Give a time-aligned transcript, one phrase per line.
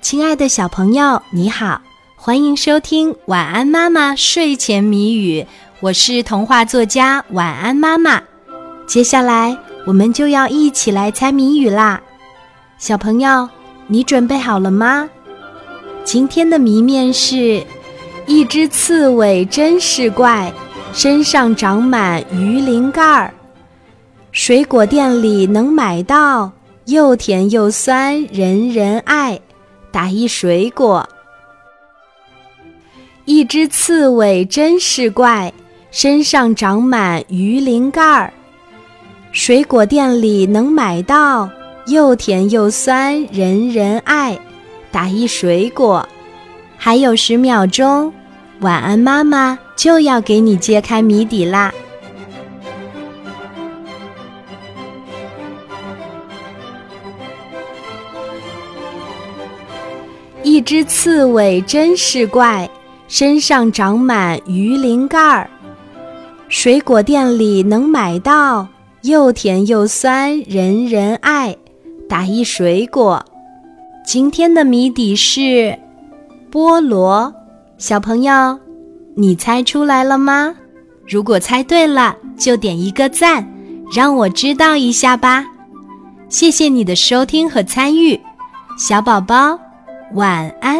[0.00, 1.80] 亲爱的小朋友，你好，
[2.16, 5.42] 欢迎收听《晚安妈妈睡前谜语》，
[5.80, 8.20] 我是童话作家晚安妈妈。
[8.86, 12.00] 接下来我们就要一起来猜谜语啦，
[12.78, 13.46] 小朋友，
[13.88, 15.08] 你准备好了吗？
[16.02, 17.62] 今天的谜面是：
[18.26, 20.50] 一只刺猬真是怪，
[20.94, 23.34] 身上长满鱼鳞盖儿，
[24.32, 26.50] 水果店里能买到，
[26.86, 29.38] 又甜又酸，人人爱。
[29.92, 31.08] 打一水果，
[33.24, 35.52] 一只刺猬真是怪，
[35.90, 38.32] 身上长满鱼鳞盖儿。
[39.32, 41.50] 水果店里能买到，
[41.86, 44.38] 又甜又酸，人人爱。
[44.92, 46.08] 打一水果，
[46.76, 48.12] 还有十秒钟，
[48.60, 51.72] 晚安妈妈就要给你揭开谜底啦。
[60.42, 62.68] 一只刺猬真是怪，
[63.08, 65.50] 身上长满鱼鳞盖儿。
[66.48, 68.66] 水果店里能买到，
[69.02, 71.56] 又甜又酸，人人爱。
[72.08, 73.24] 打一水果。
[74.04, 75.78] 今天的谜底是
[76.50, 77.32] 菠萝。
[77.78, 78.58] 小朋友，
[79.14, 80.56] 你猜出来了吗？
[81.06, 83.46] 如果猜对了，就点一个赞，
[83.94, 85.44] 让我知道一下吧。
[86.28, 88.18] 谢谢你的收听和参与，
[88.76, 89.58] 小宝宝。
[90.12, 90.79] 晚安。